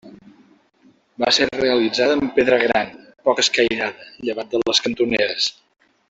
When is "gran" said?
2.65-2.89